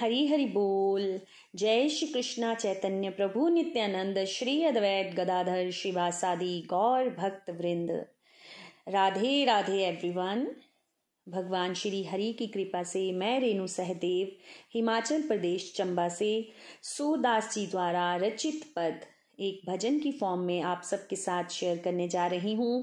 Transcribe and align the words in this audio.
हरी 0.00 0.26
हरि 0.26 0.44
बोल। 0.44 1.20
जय 1.56 1.88
श्री 1.88 2.06
कृष्णा 2.08 2.54
चैतन्य 2.54 3.10
प्रभु 3.10 3.48
नित्यानंद 3.48 4.24
श्री 4.24 4.62
अद्वैत 4.64 5.14
गदाधर 5.14 5.70
शिवासादि 5.70 6.66
गौर 6.70 7.08
भक्त 7.08 7.50
वृंद। 7.50 7.90
राधे 8.88 9.44
राधे 9.44 9.82
एवरीवन 9.84 10.46
भगवान 11.28 11.74
श्री 11.74 12.04
हरि 12.04 12.32
की 12.32 12.46
कृपा 12.46 12.82
से 12.82 13.12
मैं 13.12 13.40
रेणु 13.40 13.66
सहदेव, 13.66 14.32
हिमाचल 14.74 15.22
प्रदेश, 15.22 15.72
चंबा 15.76 16.08
से 16.08 16.48
सूरदास 16.82 17.54
जी 17.54 17.66
द्वारा 17.66 18.16
रचित 18.16 18.64
पद 18.76 19.00
एक 19.40 19.70
भजन 19.70 19.98
की 19.98 20.12
फॉर्म 20.12 20.40
में 20.40 20.60
आप 20.62 20.82
सबके 20.82 21.16
साथ 21.16 21.44
शेयर 21.50 21.78
करने 21.78 22.08
जा 22.08 22.26
रही 22.26 22.54
हूँ। 22.54 22.82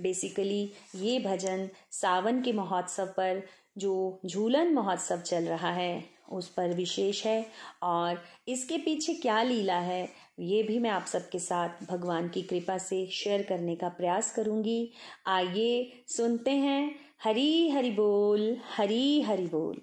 बेसिकली 0.00 0.70
ये 0.96 1.18
भजन 1.18 1.68
सावन 1.92 2.42
के 2.42 2.52
महोत्सव 2.52 3.06
पर, 3.06 3.42
जो 3.78 4.20
झूलन 4.26 4.74
महोत्सव 4.74 5.20
चल 5.20 5.44
रहा 5.44 5.72
है। 5.72 6.17
उस 6.32 6.48
पर 6.48 6.74
विशेष 6.74 7.26
है। 7.26 7.46
और 7.82 8.22
इसके 8.48 8.78
पीछे 8.78 9.14
क्या 9.14 9.42
लीला 9.42 9.78
है, 9.78 10.08
ये 10.38 10.62
भी 10.62 10.78
मैं 10.78 10.90
आप 10.90 11.04
सबके 11.04 11.38
साथ 11.38 11.68
भगवान 11.90 12.28
की 12.28 12.42
कृपा 12.42 12.78
से 12.78 13.06
शेयर 13.06 13.42
करने 13.42 13.76
का 13.76 13.88
प्रयास 13.88 14.34
करूँगी। 14.34 14.90
आइए 15.26 16.02
सुनते 16.06 16.50
हैं, 16.50 16.94
हरी 17.24 17.70
हरि 17.70 17.90
बोल, 17.90 18.56
हरी 18.76 19.22
हरि 19.22 19.46
बोल। 19.46 19.80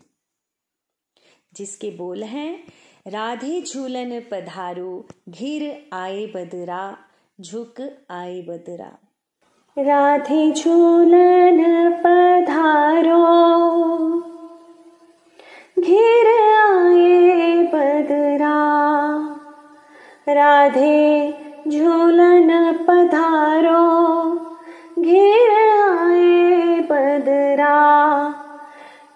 जिसके 1.54 1.92
बोल 1.92 2.24
हैं, 2.24 2.64
राधे 3.08 3.62
झूलन 3.62 4.20
पधारो, 4.20 5.08
घिर 5.30 5.90
आए 5.94 6.26
बदरा, 6.26 6.98
झुक 7.42 8.06
आए 8.10 8.42
बदरा। 8.42 8.98
राधे 9.78 10.52
झूलन 10.52 11.92
पधारो, 11.92 13.26
घिर 15.80 16.25
राधे 20.28 21.32
झूलन 21.68 22.48
पधारो, 22.88 23.82
घिर 25.00 25.52
आए 25.82 26.80
बदरा, 26.90 27.76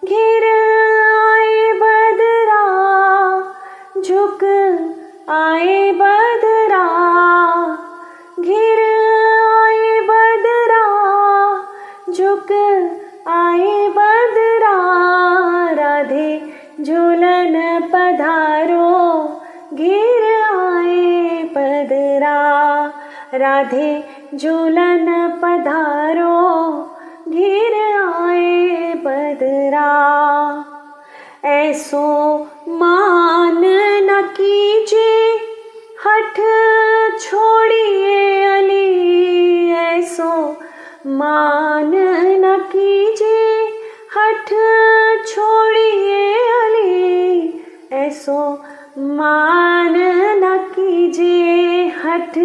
घिर 0.04 0.44
आए 0.44 1.72
बदरा, 1.80 2.62
झुक 4.00 4.44
आए 5.28 5.92
बदरा, 5.92 6.84
घिर 8.40 8.82
आए 8.84 10.00
बदरा, 10.10 10.84
झुक 12.12 12.52
आए 13.26 13.88
बदरा, 13.88 14.78
राधे 15.72 16.30
झूलन 16.80 17.58
पधारो, 17.92 18.88
घिर 19.74 20.09
राधे 23.40 24.04
झूलन 24.34 25.06
पधारो, 25.42 26.76
घिर 27.28 27.74
आए 28.02 28.94
बदरा। 28.94 29.90
ऐसो 31.44 32.38
मान 32.68 33.60
न 34.02 34.22
कीजे, 34.40 35.36
हठ 36.06 36.36
छोड़िए 37.20 38.44
अली। 38.44 39.70
ऐसो 39.72 40.56
मान 41.06 41.92
न 42.44 42.58
कीजे, 42.76 43.68
हठ 44.16 44.48
छोड़िए 45.26 46.34
अली। 46.34 47.64
ऐसो 47.92 48.62
मान 48.98 49.94
न 50.44 50.58
कीजे, 50.58 51.50
हठ 52.04 52.38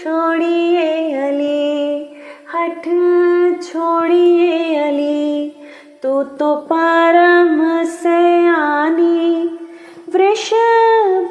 छोड़िए 0.00 1.14
अली, 1.14 2.08
हठ 2.54 2.84
छोड़िए 3.62 4.76
अली, 4.76 5.48
तू 6.02 6.22
तो 6.22 6.56
परम 6.56 7.84
से 7.84 8.48
आनी, 8.48 9.44
वृष 10.14 10.50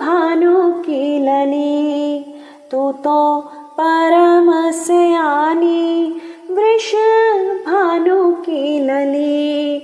भानु 0.01 0.71
की 0.71 1.19
लली, 1.19 2.19
तू 2.71 2.91
तो 2.91 3.41
परम 3.79 4.71
से 4.71 5.15
आनी, 5.15 6.21
वृष 6.51 6.93
भानु 7.67 8.31
की 8.31 8.79
लली, 8.79 9.77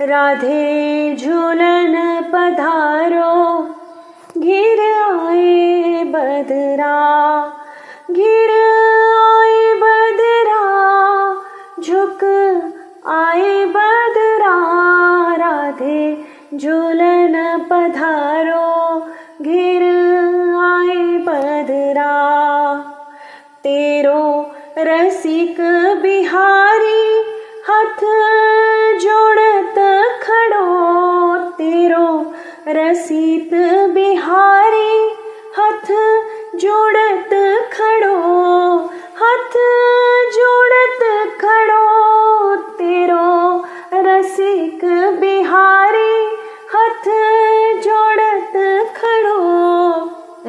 राधे 0.00 1.16
झूलन 1.16 2.22
पधारो, 2.32 3.62
घिर 4.38 4.80
आए 4.80 6.04
बदरा 6.04 7.55
घिर 8.10 8.50
आए 9.14 9.74
बदरा, 9.74 10.60
झुक 11.82 12.24
आए 13.06 13.64
बदरा, 13.64 14.56
राधे 15.34 16.24
झूलन 16.54 17.34
पधारो 17.70 18.98
घिर 19.42 19.82
आए 20.58 21.18
बदरा। 21.18 22.12
तेरो 23.64 24.50
रसिक 24.78 25.56
बिहारी, 26.02 27.18
हथ 27.68 28.00
जोड़त 28.98 29.78
खड़ो। 30.22 30.66
तेरो 31.38 32.32
रसिक 32.68 33.50
बिहारी, 33.94 35.12
हथ 35.58 35.90
जोड़त 36.56 37.30
खड़ो, 37.72 38.16
हथ 39.20 39.54
जोड़त 40.34 41.02
खड़ो, 41.40 42.56
तेरो 42.56 43.64
रसिक 43.94 44.84
बिहारी, 45.20 46.26
हथ 46.74 47.08
जोड़त 47.82 48.52
खड़ो। 48.96 49.46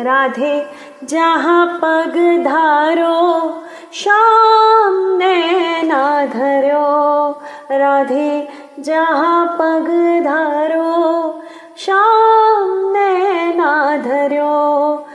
राधे, 0.03 0.67
जहाँ 1.03 1.79
पग 1.83 2.43
धारो 2.43 3.63
शाम 3.93 5.17
नैना 5.17 6.25
धरो। 6.25 7.31
राधे, 7.71 8.47
जहाँ 8.79 9.45
पग 9.47 9.87
धारो 10.23 11.41
शाम 11.77 12.91
नैना 12.91 13.97
धरो। 13.97 15.06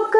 झुक 0.00 0.16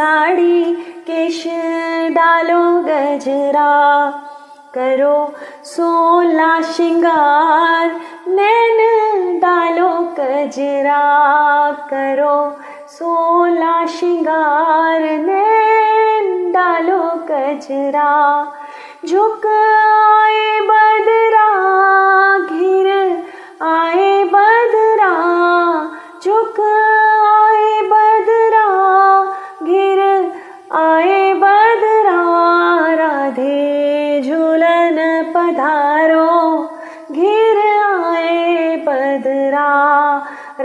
साड़ी 0.00 0.74
केश 1.06 1.44
डालो 2.14 2.82
गजरा। 2.82 4.10
करो 4.74 5.32
सोला 5.64 6.62
श्रृंगार, 6.62 7.86
नैन 8.28 8.78
डालो 9.38 9.88
गजरा। 9.88 11.02
करो 11.72 12.56
सोला 12.88 13.86
श्रृंगार, 13.86 15.00
नैन 15.00 16.52
डालो 16.52 17.02
गजरा। 17.02 18.44
झुक 19.06 19.46
आए 19.46 20.60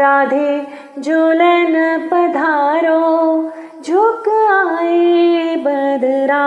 राधे, 0.05 0.61
झूलन 1.01 2.07
पधारो, 2.07 3.49
झुक 3.81 4.29
आए 4.29 5.55
बदरा। 5.55 6.45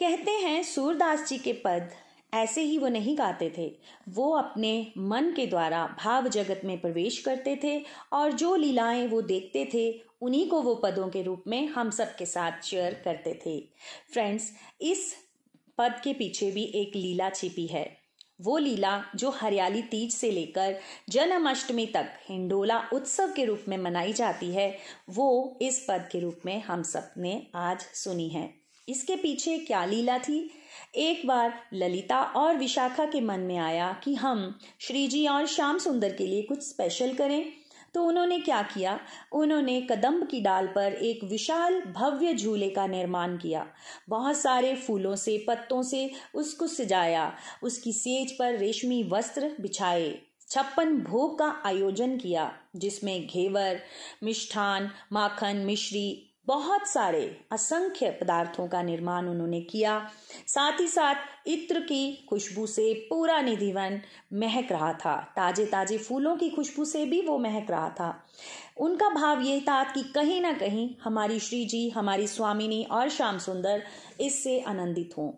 कहते 0.00 0.30
हैं 0.30 0.62
सूरदास 0.62 1.28
जी 1.28 1.38
के 1.38 1.52
पद, 1.52 1.90
ऐसे 2.34 2.60
ही 2.60 2.78
वो 2.78 2.88
नहीं 2.88 3.18
गाते 3.18 3.52
थे। 3.58 3.78
वो 4.08 4.30
अपने 4.30 4.92
मन 4.98 5.32
के 5.36 5.46
द्वारा 5.46 5.96
भाव 6.04 6.28
जगत 6.28 6.60
में 6.64 6.80
प्रवेश 6.80 7.18
करते 7.18 7.60
थे 7.64 7.84
और 8.12 8.32
जो 8.32 8.56
लीलाएँ 8.56 9.08
वो 9.08 9.22
देखते 9.22 9.68
थे, 9.74 10.02
उन्हीं 10.20 10.48
को 10.48 10.62
वो 10.62 10.74
पदों 10.74 11.08
के 11.08 11.22
रूप 11.22 11.44
में 11.46 11.66
हम 11.66 11.90
सब 11.90 12.16
के 12.16 12.26
साथ 12.26 12.64
शेयर 12.64 13.02
करते 13.04 13.40
थे। 13.46 13.60
फ्रेंड्स 14.12 14.52
इस 14.80 15.14
पद 15.78 16.00
के 16.04 16.12
पीछे 16.12 16.50
भी 16.50 16.64
एक 16.64 16.96
लीला 16.96 17.30
छिपी 17.30 17.66
है। 17.66 17.97
वो 18.40 18.58
लीला 18.58 19.04
जो 19.16 19.30
हरियाली 19.30 19.82
तीज 19.82 20.12
से 20.12 20.30
लेकर 20.30 20.76
जन्माष्टमी 21.08 21.86
तक 21.86 22.08
हिंडोला 22.28 22.82
उत्सव 22.92 23.32
के 23.36 23.44
रूप 23.44 23.64
में 23.68 23.78
मनाई 23.78 24.12
जाती 24.12 24.46
है, 24.46 24.78
वो 25.10 25.58
इस 25.62 25.86
पद 25.88 26.08
के 26.12 26.20
रूप 26.20 26.40
में 26.46 26.62
हम 26.62 26.82
सबने 26.82 27.46
आज 27.54 27.80
सुनी 27.80 28.28
है। 28.28 28.54
इसके 28.88 29.16
पीछे 29.16 29.58
क्या 29.58 29.84
लीला 29.84 30.18
थी? 30.18 30.50
एक 30.94 31.26
बार 31.26 31.62
ललिता 31.74 32.22
और 32.22 32.56
विशाखा 32.56 33.04
के 33.04 33.20
मन 33.20 33.40
में 33.40 33.58
आया 33.58 34.00
कि 34.04 34.14
हम 34.14 34.58
श्रीजी 34.80 35.26
और 35.26 35.46
श्याम 35.46 35.78
सुंदर 35.78 36.12
के 36.12 36.26
लिए 36.26 36.42
कुछ 36.42 36.62
स्पेशल 36.62 37.14
करें। 37.14 37.52
तो 37.94 38.04
उन्होंने 38.04 38.38
क्या 38.40 38.62
किया? 38.62 39.00
उन्होंने 39.32 39.80
कदम्ब 39.80 40.26
की 40.26 40.40
डाल 40.40 40.66
पर 40.66 40.92
एक 40.92 41.24
विशाल 41.24 41.80
भव्य 41.80 42.34
झूले 42.34 42.70
का 42.70 42.86
निर्माण 42.86 43.36
किया। 43.36 43.66
बहुत 44.08 44.36
सारे 44.36 44.76
फूलों 44.76 45.16
से, 45.16 45.44
पत्तों 45.48 45.82
से 45.82 46.10
उसको 46.34 46.66
सजाया। 46.66 47.36
उसकी 47.62 47.92
सेज 47.92 48.38
पर 48.38 48.54
रेशमी 48.54 49.02
वस्त्र 49.02 49.56
बिछाए। 49.60 50.18
छप्पन 50.50 50.96
भोग 50.96 51.38
का 51.38 51.62
आयोजन 51.64 52.16
किया, 52.16 52.56
जिसमें 52.76 53.26
घेवर, 53.26 53.80
मिष्ठान, 54.22 54.90
माखन, 55.12 55.56
मिश्री 55.56 56.27
बहुत 56.48 56.86
सारे 56.88 57.20
असंख्य 57.52 58.10
पदार्थों 58.10 58.66
का 58.68 58.82
निर्माण 58.82 59.26
उन्होंने 59.28 59.60
किया। 59.60 59.98
साथ 60.46 60.80
ही 60.80 60.86
साथ 60.88 61.48
इत्र 61.48 61.80
की 61.80 62.26
खुशबू 62.28 62.66
से 62.66 62.92
पूरा 63.10 63.40
निधिवन 63.40 64.00
महक 64.32 64.72
रहा 64.72 64.92
था। 64.94 65.16
ताजे 65.36 65.66
ताजे 65.66 65.98
फूलों 65.98 66.36
की 66.36 66.48
खुशबू 66.50 66.84
से 66.84 67.04
भी 67.06 67.20
वो 67.20 67.38
महक 67.38 67.70
रहा 67.70 67.88
था। 67.90 68.08
उनका 68.78 69.08
भाव 69.10 69.40
ये 69.40 69.60
था 69.60 69.82
कि 69.84 70.02
कहीं 70.14 70.40
ना 70.40 70.52
कहीं 70.52 70.88
हमारी 71.04 71.38
श्री 71.40 71.64
जी, 71.64 71.88
हमारी 71.90 72.26
स्वामिनी 72.26 72.82
और 72.90 73.08
श्याम 73.08 73.38
सुंदर 73.38 73.82
इससे 74.20 74.58
आनंदित 74.60 75.18
हों। 75.18 75.30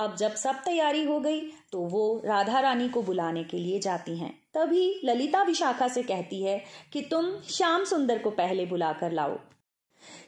अब 0.00 0.16
जब 0.16 0.34
सब 0.34 0.62
तैयारी 0.64 1.04
हो 1.04 1.20
गई 1.20 1.40
तो 1.72 1.80
वो 1.80 2.22
राधा 2.24 2.60
रानी 2.60 2.88
को 2.88 3.02
बुलाने 3.02 3.44
के 3.44 3.56
लिए 3.56 3.78
जाती 3.80 4.18
हैं। 4.18 4.34
तभी 4.54 5.00
ललिता 5.04 5.42
विशाखा 5.42 5.88
से 5.88 6.02
कहती 6.02 6.42
है 6.42 6.60
कि 6.92 7.00
तुम 7.02 7.32
श्याम 7.50 7.84
सुंदर 7.84 8.18
को 8.18 8.30
पहले 8.32 8.66
बुलाकर 8.66 9.12
लाओ। 9.12 9.38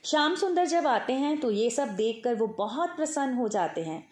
श्याम 0.05 0.35
सुंदर 0.35 0.67
जब 0.67 0.87
आते 0.87 1.13
हैं 1.13 1.39
तो 1.41 1.51
ये 1.51 1.71
सब 1.71 1.89
देखकर 1.89 2.35
वो 2.35 2.47
बहुत 2.59 2.97
प्रसन्न 2.97 3.35
हो 3.35 3.49
जाते 3.49 3.81
हैं। 3.81 4.07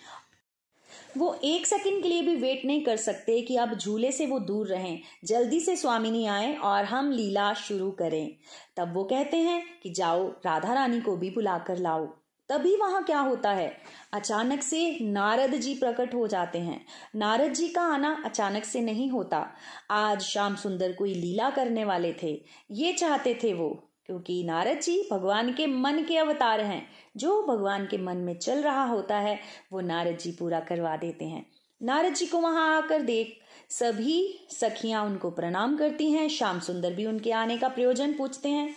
वो 1.19 1.35
एक 1.45 1.67
सेकंड 1.67 2.03
के 2.03 2.09
लिए 2.09 2.23
भी 2.23 2.35
वेट 2.37 2.65
नहीं 2.65 2.85
कर 2.85 2.97
सकते 2.97 3.41
कि 3.41 3.57
अब 3.57 3.75
झूले 3.75 4.13
से 4.13 4.27
वो 4.27 4.39
दूर 4.39 4.67
रहें, 4.67 5.01
जल्दी 5.25 5.61
से 5.61 5.77
स्वामिनी 5.77 6.27
आए 6.27 6.55
और 6.55 6.85
हम 6.85 7.11
लीला 7.11 7.53
शुरू 7.55 7.91
करें। 7.91 8.37
तब 8.77 8.95
वो 8.95 9.05
कहते 9.05 9.37
हैं 9.37 9.63
कि 9.83 9.91
जाओ, 9.91 10.29
राधा 10.29 10.73
रानी 10.73 11.01
को 11.01 11.17
भी 11.17 11.31
बुलाकर 11.31 11.79
लाओ। 11.79 12.07
तभी 12.49 12.77
वहाँ 12.77 13.03
क्या 13.05 13.19
होता 13.19 13.51
है? 13.51 13.73
अचानक 14.13 14.63
से 14.63 14.99
नारद 15.03 15.55
जी 15.55 15.75
प्रकट 15.75 16.15
हो 16.15 16.27
जाते 16.29 16.59
हैं। 16.59 16.85
नारद 17.17 17.53
जी 17.53 17.69
का 17.69 17.83
आना 17.83 18.23
अचानक 18.25 18.65
से 18.65 18.81
नहीं 18.81 19.11
होता। 19.11 19.47
आज 19.91 20.23
श्याम 20.23 20.57
सुंदर 20.57 20.93
कोई 20.93 21.15
लीला 21.15 21.51
करने 21.51 21.85
वाले 21.85 22.13
थे। 22.23 22.41
ये 22.71 22.93
चाहते 22.93 23.35
थे 23.35 23.53
वो। 23.55 23.89
क्योंकि 24.13 24.43
नारद 24.45 24.81
जी 24.81 25.09
भगवान 25.13 25.53
के 25.53 25.67
मन 25.67 26.03
के 26.09 26.17
अवतार 26.17 26.61
हैं। 26.61 26.83
जो 27.17 27.43
भगवान 27.43 27.87
के 27.87 27.99
मन 27.99 28.17
में 28.17 28.35
चल 28.39 28.63
रहा 28.63 28.85
होता 28.85 29.17
है, 29.17 29.39
वो 29.73 29.81
नारद 29.81 30.19
जी 30.19 30.31
पूरा 30.31 30.61
करवा 30.61 30.97
देते 30.97 31.25
हैं। 31.25 31.45
नारद 31.81 32.15
जी 32.15 32.27
को 32.27 32.39
वहाँ 32.39 32.77
आकर 32.77 33.03
देख 33.03 33.39
सभी 33.71 34.47
सखियाँ 34.51 35.05
उनको 35.05 35.31
प्रणाम 35.31 35.77
करती 35.77 36.11
हैं, 36.11 36.29
श्याम 36.29 36.61
सुंदर 36.61 36.93
भी 36.95 37.07
उनके 37.07 37.33
आने 37.33 37.57
का 37.59 37.69
प्रयोजन 37.69 38.13
पूछते 38.13 38.49
हैं 38.49 38.69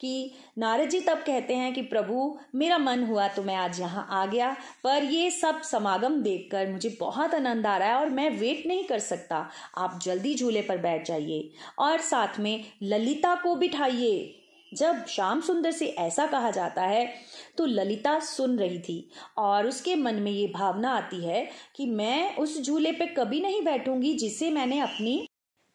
कि 0.00 0.30
नारद 0.58 0.88
जी 0.88 1.00
तब 1.00 1.22
कहते 1.26 1.54
हैं 1.54 1.72
कि 1.74 1.82
प्रभु, 1.82 2.38
मेरा 2.54 2.78
मन 2.78 3.04
हुआ 3.04 3.28
तो 3.28 3.42
मैं 3.42 3.56
आज 3.56 3.80
यहाँ 3.80 4.06
आ 4.10 4.24
गया, 4.26 4.52
पर 4.84 5.04
ये 5.04 5.30
सब 5.30 5.62
समागम 5.62 6.20
देखकर 6.22 6.70
मुझे 6.72 6.96
बहुत 7.00 7.34
आनंद 7.34 7.66
आ 7.66 7.76
रहा 7.76 7.88
है 7.88 7.94
और 7.94 8.10
मैं 8.10 8.30
वेट 8.30 8.66
नहीं 8.66 8.84
कर 8.84 8.98
सकता। 8.98 9.48
आप 9.78 9.98
जल्दी 10.02 10.34
झूले 10.34 10.62
पर 10.62 10.78
बैठ 10.78 11.06
जाइए 11.06 11.50
और 11.78 12.00
साथ 12.02 12.40
में 12.40 12.64
ललिता 12.82 13.34
को 13.34 13.56
बिठाइए। 13.56 14.40
जब 14.74 15.06
श्याम 15.06 15.40
सुंदर 15.40 15.70
से 15.70 15.86
ऐसा 15.86 16.26
कहा 16.26 16.50
जाता 16.50 16.82
है 16.82 17.14
तो 17.58 17.66
ललिता 17.66 18.20
सुन 18.20 18.58
रही 18.58 18.78
थी 18.78 19.10
और 19.38 19.66
उसके 19.66 19.96
मन 19.96 20.14
में 20.14 20.32
ये 20.32 20.46
भावना 20.46 20.90
आती 20.90 21.24
है 21.24 21.50
कि 21.76 21.86
मैं 21.86 22.36
उस 22.36 22.62
झूले 22.62 22.92
पे 22.92 23.06
कभी 23.06 23.40
नहीं 23.40 23.62
बैठूँगी 23.62 24.14
जिसे 24.14 24.50
मैंने 24.50 24.80
अपनी 24.80 25.28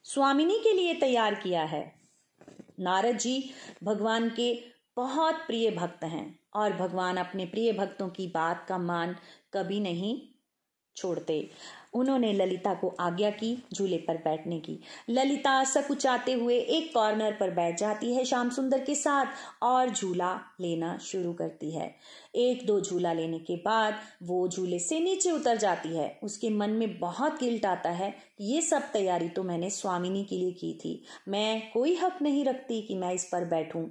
स्वामिनी 0.04 0.60
के 0.60 0.74
लिए 0.74 0.94
तैयार 0.94 1.36
किया 1.36 1.64
है। 1.64 1.96
नारद 2.80 3.18
जी 3.18 3.52
भगवान 3.84 4.30
के 4.30 4.64
बहुत 4.96 5.36
प्रिय 5.36 5.72
भक्त 5.72 6.04
हैं 6.04 6.40
और 6.54 6.74
भगवान 6.74 7.18
अपने 7.18 7.46
प्रिय 7.46 7.74
भक्तों 7.74 8.10
की 8.10 8.28
बात 8.28 8.66
का 8.70 8.78
मान 8.78 9.16
कभी 9.54 9.80
नहीं 9.80 10.29
छोड़ते। 11.00 11.50
उन्होंने 11.94 12.32
ललिता 12.34 12.74
को 12.74 12.88
आज्ञा 13.00 13.30
की 13.30 13.56
झूले 13.74 13.98
पर 13.98 14.18
बैठने 14.18 14.60
की। 14.60 14.80
ललिता 15.10 15.64
सकुचाते 15.64 16.34
हुए 16.34 16.58
एक 16.58 16.94
कॉर्नर 16.94 17.32
पर 17.32 17.52
बैठ 17.52 17.80
जाती 17.80 18.14
है 18.16 18.26
श्याम 18.26 18.50
सुंदर 18.50 18.80
के 18.80 18.96
साथ 18.96 19.64
और 19.64 19.90
झूला 19.90 20.34
लेना 20.62 20.98
शुरू 20.98 21.34
करती 21.34 21.72
है। 21.72 21.96
एक 22.36 22.66
दो 22.66 22.80
झूला 22.82 23.14
लेने 23.14 23.40
के 23.40 23.56
बाद 23.56 23.96
वो 24.24 24.48
झूले 24.48 24.80
से 24.80 25.00
नीचे 25.00 25.32
उतर 25.32 25.58
जाती 25.58 25.90
है। 25.90 26.20
उसके 26.24 26.50
मन 26.50 26.70
में 26.70 27.00
बहुत 27.00 27.40
गिल्ट 27.40 27.66
आता 27.66 27.90
है 27.90 28.12
कि 28.38 28.54
ये 28.54 28.62
सब 28.62 28.92
तैयारी 28.94 29.30
तो 29.30 29.44
मैंने 29.44 29.70
स्वामिनी 29.70 30.24
के 30.24 30.36
लिए 30.36 30.52
की 30.52 30.74
थी। 30.74 31.04
मैं 31.28 31.72
कोई 31.72 31.96
हक 31.96 32.22
नहीं 32.22 32.46
रखती 32.46 32.82
कि 32.82 32.96
मैं 32.96 33.14
इस 33.14 33.26
पर 33.26 33.46
बैठूं। 33.46 33.84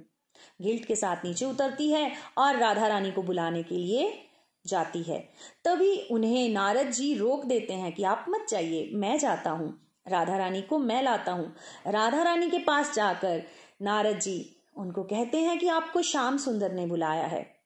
गिल्ट 0.61 0.85
के 0.85 0.95
साथ 0.95 1.25
नीचे 1.25 1.45
उतरती 1.45 1.89
है 1.91 2.11
और 2.37 2.55
राधा 2.55 2.87
रानी 2.87 3.11
को 3.11 3.23
बुलाने 3.23 3.63
के 3.63 3.75
लिए 3.75 4.28
जाती 4.67 5.03
है। 5.03 5.29
तभी 5.65 6.07
उन्हें 6.11 6.49
नारद 6.49 6.91
जी 6.91 7.15
रोक 7.15 7.45
देते 7.45 7.73
हैं 7.73 7.91
कि 7.91 8.03
आप 8.03 8.25
मत 8.29 8.45
जाइए, 8.49 8.89
मैं 8.93 9.19
जाता 9.19 9.49
हूँ। 9.49 9.81
राधा 10.07 10.37
रानी 10.37 10.61
को 10.61 10.77
मैं 10.77 11.03
लाता 11.03 11.31
हूँ। 11.31 11.55
राधा 11.87 12.23
रानी 12.23 12.49
के 12.49 12.59
पास 12.59 12.93
जाकर 12.95 13.43
नारद 13.81 14.19
जी 14.19 14.55
उनको 14.77 15.03
कहते 15.03 15.37
हैं 15.37 15.59
कि 15.59 15.67
आपको 15.67 16.01
श्याम 16.01 16.37
सुंदर 16.37 16.71
ने 16.71 16.85
बुलाया 16.85 17.25
है। 17.25 17.59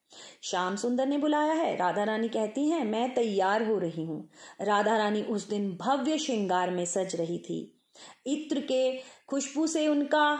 श्याम 0.43 0.75
सुंदर 0.75 1.07
ने 1.07 1.17
बुलाया 1.17 1.53
है? 1.53 1.75
राधा 1.75 2.03
रानी 2.03 2.27
कहती 2.29 2.69
हैं, 2.69 2.85
मैं 2.85 3.13
तैयार 3.13 3.65
हो 3.65 3.77
रही 3.79 4.05
हूँ। 4.05 4.29
राधा 4.61 4.97
रानी 4.97 5.21
उस 5.21 5.49
दिन 5.49 5.77
भव्य 5.81 6.17
श्रृंगार 6.17 6.71
में 6.71 6.85
सज 6.85 7.15
रही 7.15 7.37
थी। 7.37 7.81
इत्र 8.27 8.59
के 8.59 8.97
खुशबू 9.27 9.67
से 9.67 9.87
उनका 9.87 10.39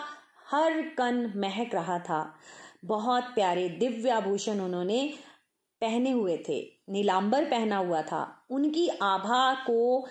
हर 0.51 0.81
कन 0.81 1.33
महक 1.35 1.75
रहा 1.75 1.99
था। 1.99 2.35
बहुत 2.85 3.23
प्यारे 3.23 3.69
दिव्य 3.69 4.09
आभूषण 4.09 4.59
उन्होंने 4.59 5.13
पहने 5.83 6.11
हुए 6.11 6.37
थे। 6.49 6.73
नीलांबर 6.89 7.45
पहना 7.45 7.77
हुआ 7.77 8.01
था। 8.01 8.45
उनकी 8.49 8.87
आभा 8.87 9.53
को 9.53 10.07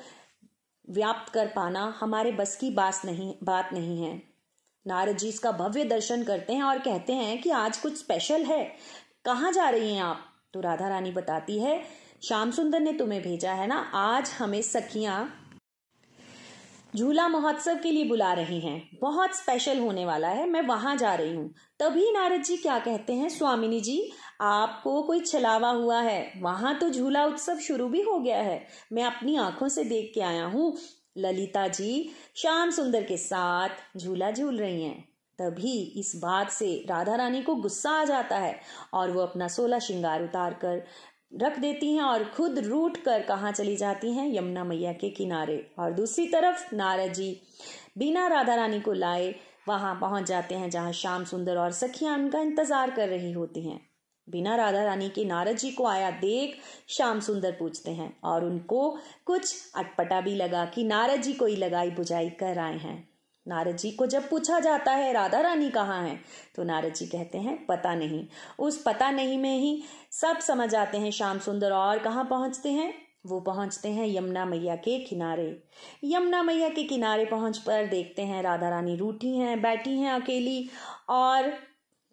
व्याप्त 0.90 1.32
कर 1.32 1.46
पाना 1.46 1.94
हमारे 2.00 2.32
बस 2.32 2.56
की 2.56 2.70
बात 2.70 3.02
नहीं 3.04 3.34
बात 3.44 3.70
नहीं 3.72 4.02
है। 4.02 4.22
नारद 4.86 5.16
जी 5.16 5.28
इसका 5.28 5.52
भव्य 5.52 5.84
दर्शन 5.84 6.24
करते 6.24 6.52
हैं 6.52 6.62
और 6.62 6.78
कहते 6.78 7.12
हैं 7.12 7.40
कि 7.42 7.50
आज 7.50 7.76
कुछ 7.76 7.98
स्पेशल 7.98 8.42
है। 8.42 8.64
कहाँ 9.24 9.52
जा 9.52 9.68
रही 9.70 9.94
हैं 9.94 10.02
आप? 10.02 10.20
तो 10.54 10.60
राधा 10.60 10.88
रानी 10.88 11.10
बताती 11.10 11.58
है, 11.58 11.84
श्याम 12.24 12.50
सुंदर 12.50 12.80
ने 12.80 12.92
तुम्हें 12.92 13.22
भेजा 13.22 13.52
है 13.52 13.66
ना? 13.66 13.76
आज 13.94 14.30
हमें 14.38 14.62
सखियाँ 14.62 15.41
झूला 16.96 17.28
महोत्सव 17.28 17.78
के 17.82 17.90
लिए 17.90 18.04
बुला 18.04 18.32
रहे 18.32 18.58
हैं। 18.58 18.98
बहुत 19.00 19.36
स्पेशल 19.36 19.78
होने 19.78 20.04
वाला 20.04 20.28
है। 20.28 20.50
मैं 20.50 20.62
वहाँ 20.62 20.96
जा 20.96 21.14
रही 21.14 21.34
हूँ। 21.34 21.54
तभी 21.78 22.10
नारद 22.12 22.42
जी 22.42 22.56
क्या 22.56 22.78
कहते 22.78 23.12
हैं? 23.12 23.28
स्वामिनी 23.28 23.80
जी, 23.80 24.12
आपको 24.40 25.02
कोई 25.02 25.20
छलावा 25.20 25.70
हुआ 25.70 26.00
है? 26.00 26.32
वहाँ 26.36 26.78
तो 26.78 26.90
झूला 26.90 27.24
उत्सव 27.24 27.56
शुरू 27.56 27.88
भी 27.88 28.02
हो 28.02 28.18
गया 28.18 28.38
है। 28.38 28.66
मैं 28.92 29.04
अपनी 29.04 29.36
आँखों 29.36 29.68
से 29.68 29.84
देख 29.84 30.12
के 30.14 30.20
आया 30.20 30.44
हूँ। 30.44 30.76
ललिता 31.18 31.68
जी, 31.68 32.10
श्याम 32.36 32.70
सुंदर 32.70 33.02
के 33.02 33.16
साथ 33.16 33.98
झूला 33.98 34.30
झूल 34.30 34.58
रही 34.58 34.82
हैं। 34.82 35.12
तभी 35.38 35.94
इस 35.96 36.12
बात 36.16 36.50
से 36.50 36.84
राधा 36.88 37.14
रानी 37.14 37.42
को 37.42 37.54
गुस्सा 37.54 37.90
आ 37.90 38.04
जाता 38.04 38.38
है 38.38 38.60
और 38.94 39.10
वो 39.10 39.20
अपना 39.20 39.48
सोलह 39.48 39.78
श्रृंगार 39.78 40.22
उतार 40.22 40.54
कर 40.54 40.84
रख 41.32 41.58
देती 41.58 41.92
हैं 41.92 42.02
और 42.02 42.24
खुद 42.26 42.58
रूट 42.58 42.96
कर 42.96 43.22
कहाँ 43.22 43.52
चली 43.52 43.76
जाती 43.76 44.12
हैं, 44.12 44.26
यमुना 44.34 44.64
मैया 44.64 44.92
के 44.92 45.10
किनारे। 45.10 45.56
और 45.78 45.92
दूसरी 45.92 46.26
तरफ़ 46.26 46.74
नारद 46.74 47.12
जी 47.12 47.36
बिना 47.98 48.26
राधा 48.26 48.54
रानी 48.54 48.80
को 48.80 48.92
लाए 48.92 49.34
वहाँ 49.68 49.94
पहुँच 50.00 50.26
जाते 50.26 50.54
हैं, 50.54 50.70
जहाँ 50.70 50.92
श्याम 50.92 51.24
सुंदर 51.24 51.56
और 51.56 51.72
सखियाँ 51.72 52.18
उनका 52.18 52.40
इंतज़ार 52.40 52.90
कर 52.90 53.08
रही 53.08 53.32
होती 53.32 53.68
हैं। 53.68 53.80
बिना 54.28 54.56
राधा 54.56 54.82
रानी 54.84 55.08
के 55.08 55.24
नारद 55.24 55.56
जी 55.56 55.70
को 55.70 55.86
आया 55.86 56.10
देख 56.10 56.56
श्याम 56.88 57.20
सुंदर 57.20 57.52
पूछते 57.52 57.90
हैं 57.90 58.12
और 58.24 58.44
उनको 58.44 58.90
कुछ 59.26 59.54
अटपटा 59.76 60.20
भी 60.20 60.34
लगा 60.34 60.64
कि 60.64 60.84
नारद 60.84 61.22
जी 61.22 61.32
कोई 61.32 61.56
लगाई 61.56 61.90
बुझाई 61.90 62.28
कर 62.30 62.58
आए 62.58 62.78
हैं। 62.78 63.11
नारद 63.48 63.76
जी 63.76 63.90
को 63.90 64.06
जब 64.06 64.28
पूछा 64.28 64.60
जाता 64.60 64.92
है, 64.92 65.12
राधा 65.12 65.40
रानी 65.40 65.70
कहाँ 65.70 66.08
है? 66.08 66.20
तो 66.54 66.62
नारद 66.62 66.94
जी 66.94 67.06
कहते 67.06 67.38
हैं, 67.38 67.66
पता 67.66 67.94
नहीं। 67.94 68.26
उस 68.58 68.82
पता 68.82 69.10
नहीं 69.10 69.38
में 69.38 69.58
ही 69.58 69.82
सब 70.10 70.38
समझ 70.38 70.74
आते 70.74 70.98
हैं, 70.98 71.10
श्याम 71.10 71.38
सुंदर 71.38 71.72
और 71.72 71.98
कहाँ 71.98 72.24
पहुँचते 72.24 72.68
हैं? 72.68 72.94
वो 73.26 73.40
पहुँचते 73.40 73.88
हैं 73.88 74.06
यमुना 74.06 74.44
मैया 74.44 74.76
के 74.76 74.98
किनारे। 74.98 75.62
यमुना 76.04 76.42
मैया 76.42 76.68
के 76.68 76.82
किनारे 76.82 77.24
पहुँच 77.24 77.58
पर 77.58 77.86
देखते 77.86 78.22
हैं, 78.22 78.42
राधा 78.42 78.68
रानी 78.68 78.96
रूठी 78.96 79.36
हैं, 79.36 79.62
बैठी 79.62 79.98
हैं 79.98 80.12
अकेली 80.12 80.70
और 81.08 81.50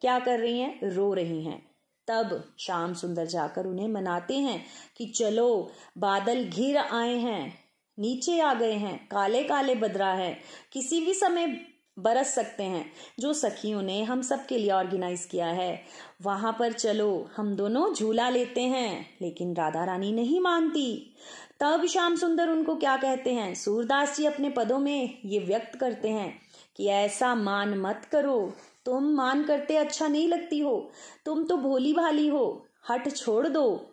क्या 0.01 0.19
कर 0.19 0.39
रही 0.39 0.59
हैं? 0.59 0.79
रो 0.83 1.13
रही 1.13 1.43
हैं। 1.43 1.69
तब 2.07 2.53
श्याम 2.59 2.93
सुंदर 2.93 3.25
जाकर 3.25 3.65
उन्हें 3.65 3.87
मनाते 3.87 4.37
हैं 4.37 4.65
कि, 4.97 5.05
चलो, 5.05 5.71
बादल 5.97 6.45
घिर 6.45 6.77
आए 6.77 7.15
हैं। 7.15 7.68
नीचे 7.99 8.39
आ 8.39 8.53
गए 8.53 8.73
हैं, 8.73 9.07
काले 9.07 9.43
काले 9.43 9.75
बदरा 9.75 10.13
है। 10.13 10.39
किसी 10.73 11.05
भी 11.05 11.13
समय 11.13 11.61
बरस 11.99 12.35
सकते 12.35 12.63
हैं, 12.63 12.91
जो 13.19 13.33
सखियों 13.33 13.81
ने 13.81 14.03
हम 14.03 14.21
सब 14.21 14.45
के 14.45 14.57
लिए 14.57 14.71
ऑर्गेनाइज 14.71 15.25
किया 15.25 15.47
है। 15.47 15.83
वहाँ 16.21 16.55
पर 16.59 16.73
चलो, 16.73 17.29
हम 17.37 17.55
दोनों 17.55 17.93
झूला 17.93 18.29
लेते 18.29 18.61
हैं, 18.61 19.17
लेकिन 19.21 19.55
राधा 19.55 19.83
रानी 19.83 20.11
नहीं 20.11 20.39
मानती। 20.39 21.15
तब 21.59 21.85
श्याम 21.85 22.15
सुंदर 22.15 22.49
उनको 22.49 22.75
क्या 22.75 22.97
कहते 22.97 23.33
हैं? 23.33 23.55
सूरदास 23.55 24.17
जी 24.17 24.25
अपने 24.25 24.49
पदों 24.49 24.79
में 24.79 25.17
ये 25.25 25.39
व्यक्त 25.39 25.79
करते 25.79 26.09
हैं 26.09 26.41
कि 26.75 26.87
ऐसा 26.87 27.35
मान 27.35 27.77
मत 27.77 28.07
करो। 28.11 28.53
तुम 28.85 29.03
मान 29.03 29.43
करते 29.43 29.77
अच्छा 29.77 30.07
नहीं 30.07 30.27
लगती 30.27 30.59
हो। 30.59 30.91
तुम 31.25 31.43
तो 31.43 31.57
भोली 31.57 31.93
भाली 31.93 32.27
हो। 32.27 32.65
हट 32.89 33.15
छोड़ 33.15 33.47
दो। 33.47 33.85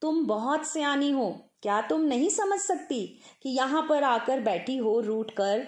तुम 0.00 0.26
बहुत 0.26 0.66
सियानी 0.66 1.10
हो। 1.10 1.45
क्या 1.62 1.80
तुम 1.80 2.00
नहीं 2.00 2.30
समझ 2.30 2.60
सकती 2.60 3.20
कि 3.42 3.48
यहाँ 3.48 3.86
पर 3.88 4.04
आकर 4.04 4.40
बैठी 4.40 4.76
हो 4.76 5.00
रूट 5.00 5.30
कर? 5.30 5.66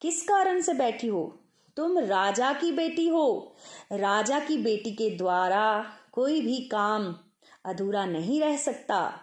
किस 0.00 0.22
कारण 0.22 0.60
से 0.60 0.74
बैठी 0.74 1.06
हो? 1.06 1.40
तुम 1.76 1.98
राजा 1.98 2.52
की 2.52 2.72
बेटी 2.72 3.08
हो। 3.08 3.56
राजा 3.92 4.40
की 4.40 4.58
बेटी 4.58 4.92
के 4.92 5.10
द्वारा 5.10 5.92
कोई 6.12 6.40
भी 6.40 6.60
काम 6.60 7.16
अधूरा 7.64 8.04
नहीं 8.06 8.40
रह 8.40 8.56
सकता। 8.56 9.20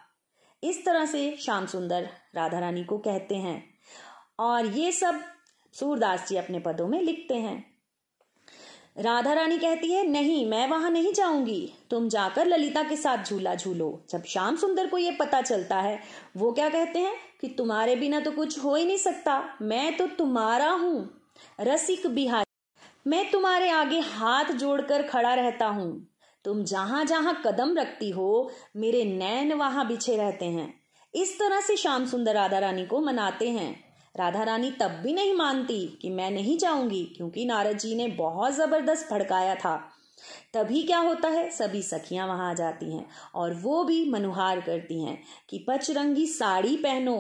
इस 0.64 0.86
तरह 0.86 1.06
से 1.06 1.38
श्याम 1.38 1.66
सुंदर 1.66 2.10
राधा 2.36 2.60
रानी 2.60 2.84
को 2.84 2.98
कहते 2.98 3.36
हैं। 3.36 3.74
और 4.40 4.66
ये 4.66 4.92
सब 4.92 5.22
सूरदास 5.74 6.28
जी 6.28 6.36
अपने 6.36 6.60
पदों 6.60 6.88
में 6.88 7.02
लिखते 7.02 7.36
हैं। 7.36 7.77
राधा 9.00 9.34
रानी 9.34 9.58
कहती 9.58 9.92
है, 9.92 10.08
नहीं, 10.08 10.46
मैं 10.46 10.68
वहाँ 10.68 10.92
नहीं 10.92 11.14
जाऊँगी। 11.14 11.74
तुम 11.90 12.10
जाकर 12.10 12.46
ललिता 12.46 12.84
के 12.84 12.96
साथ 12.96 13.26
झूला 13.26 13.56
झूलो। 13.56 14.06
जब 14.10 14.24
श्याम 14.24 14.56
सुंदर 14.56 14.88
को 14.88 14.98
यह 14.98 15.18
पता 15.20 15.42
चलता 15.42 15.76
है, 15.76 16.00
वो 16.38 16.52
क्या 16.52 16.70
कहते 16.70 17.00
हैं? 17.00 17.16
कि 17.42 17.48
तुम्हारे 17.48 17.96
बिना 17.96 18.20
तो 18.20 18.32
कुछ 18.32 18.64
हो 18.64 18.76
ही 18.76 18.86
नहीं 18.86 18.98
सकता। 18.98 19.58
मैं 19.62 19.98
तो 19.98 20.08
तुम्हारा 20.08 20.72
हूँ। 20.72 21.22
रसिक 21.62 22.08
बिहार, 22.08 22.46
मैं 23.08 23.32
तुम्हारे 23.32 23.70
आगे 23.70 24.00
हाथ 24.00 24.46
जोड़कर 24.46 25.04
खड़ा 25.04 25.34
रहता 25.34 25.66
हूँ। 25.66 26.08
तुम 26.46 26.64
जहाँ 26.64 27.06
जहाँ 27.06 27.42
कदम 27.48 27.78
रखती 27.78 28.10
हो, 28.10 28.52
मेरे 28.76 29.06
नैन 29.06 29.54
वहाँ 29.54 29.88
बिछे 29.88 30.18
रहते 30.18 30.46
हैं। 30.46 30.82
इस 31.16 31.40
तरह 31.40 31.62
से 31.62 31.78
श्याम 31.78 32.06
सुंदर 32.06 32.34
राधा 32.34 32.60
रानी 32.60 32.86
को 32.86 33.02
मनाते 33.02 33.50
हैं। 33.50 33.87
राधा 34.16 34.44
रानी 34.44 34.72
तब 34.72 35.00
भी 35.04 35.14
नहीं 35.14 35.34
मानती 35.34 35.86
कि 36.02 36.10
मैं 36.10 36.30
नहीं 36.32 36.58
जाऊँगी, 36.58 37.04
क्योंकि 37.18 37.46
नारद 37.46 37.78
जी 37.78 37.96
ने 37.96 38.08
बहुत 38.08 38.54
ज़बरदस्त 38.54 39.12
भड़काया 39.12 39.56
था। 39.56 39.76
तभी 40.54 40.82
क्या 40.84 41.00
होता 41.00 41.28
है, 41.28 41.50
सभी 41.52 41.82
सखियाँ 41.82 42.28
वहाँ 42.28 42.50
आ 42.50 42.54
जाती 42.54 42.94
हैं 42.94 43.06
और 43.36 43.54
वो 43.54 43.84
भी 43.84 44.04
मनुहार 44.10 44.62
करती 44.62 45.04
हैं 45.04 45.18
कि 45.50 45.66
पचरंगी 45.70 46.26
साड़ी 46.28 46.76
पहनो 46.78 47.18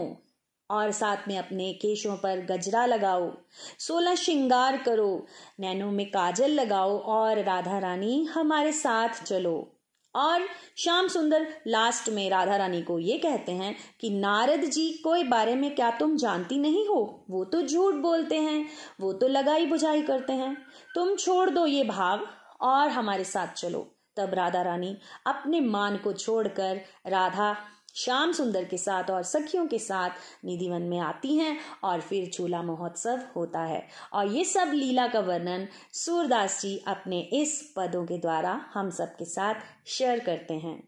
और 0.69 0.91
साथ 0.91 1.27
में 1.27 1.37
अपने 1.37 1.71
केशों 1.73 2.15
पर 2.15 2.45
गजरा 2.45 2.85
लगाओ, 2.85 3.31
सोलह 3.79 4.15
श्रृंगार 4.15 4.77
करो, 4.77 5.25
नैनों 5.59 5.91
में 5.91 6.05
काजल 6.05 6.51
लगाओ 6.51 6.97
और 6.99 7.43
राधा 7.43 7.79
रानी 7.79 8.23
हमारे 8.25 8.71
साथ 8.71 9.23
चलो। 9.23 9.76
और 10.17 10.45
श्याम 10.77 11.07
सुंदर 11.07 11.47
लास्ट 11.67 12.09
में 12.09 12.29
राधा 12.29 12.55
रानी 12.55 12.81
को 12.81 12.99
ये 12.99 13.17
कहते 13.17 13.51
हैं 13.51 13.75
कि 14.01 14.09
नारद 14.09 14.61
जी 14.61 14.89
को 15.03 15.23
बारे 15.23 15.55
में 15.55 15.75
क्या 15.75 15.91
तुम 15.91 16.17
जानती 16.17 16.57
नहीं 16.57 16.87
हो? 16.87 17.25
वो 17.29 17.45
तो 17.45 17.61
झूठ 17.61 17.93
बोलते 17.93 18.35
हैं, 18.35 18.67
वो 19.01 19.13
तो 19.13 19.27
लगाई 19.27 19.65
बुझाई 19.65 20.01
करते 20.01 20.33
हैं। 20.33 20.57
तुम 20.95 21.15
छोड़ 21.15 21.49
दो 21.49 21.65
ये 21.65 21.83
भाव 21.83 22.27
और 22.61 22.89
हमारे 22.89 23.23
साथ 23.23 23.47
चलो। 23.47 23.87
तब 24.17 24.33
राधा 24.33 24.61
रानी 24.61 24.97
अपने 25.27 25.59
मान 25.61 25.97
को 25.97 26.13
छोड़कर 26.13 26.81
राधा 27.07 27.55
श्याम 27.97 28.31
सुंदर 28.31 28.63
के 28.63 28.77
साथ 28.77 29.11
और 29.11 29.23
सखियों 29.23 29.67
के 29.67 29.79
साथ 29.79 30.09
निधिवन 30.45 30.81
में 30.81 30.99
आती 30.99 31.35
हैं 31.37 31.57
और 31.83 32.01
फिर 32.01 32.29
चूल्हा 32.29 32.61
महोत्सव 32.61 33.21
होता 33.35 33.59
है। 33.59 33.87
और 34.13 34.27
ये 34.27 34.43
सब 34.43 34.71
लीला 34.73 35.07
का 35.07 35.19
वर्णन 35.19 35.67
सूरदास 35.93 36.61
जी 36.61 36.77
अपने 36.87 37.21
इस 37.21 37.73
पदों 37.75 38.05
के 38.05 38.17
द्वारा 38.17 38.65
हम 38.73 38.89
सब 38.89 39.15
के 39.15 39.25
साथ 39.25 39.55
शेयर 39.85 40.19
करते 40.19 40.53
हैं। 40.53 40.87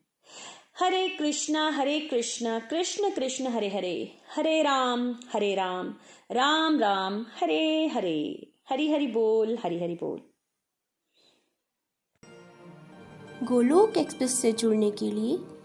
हरे 0.79 1.07
कृष्णा 1.09 1.69
हरे 1.69 1.99
कृष्णा, 1.99 2.59
कृष्ण 2.59 3.09
कृष्ण, 3.09 3.47
हरे 3.47 3.69
हरे 3.69 4.17
हरे 4.35 4.61
राम 4.61 5.15
हरे 5.33 5.55
राम 5.55 5.95
राम 6.31 6.79
राम, 6.79 7.25
हरे 7.41 7.87
हरे, 7.87 8.51
हरि 8.69 8.91
हरि 8.91 9.07
बोल, 9.07 9.57
हरि 9.63 9.79
हरि 9.79 9.93
बोल। 9.93 10.21
गोलोक 13.43 13.97
एक्सप्रेस 13.97 14.41
से 14.41 14.51
जुड़ने 14.51 14.91
के 14.91 15.11
लिए 15.11 15.37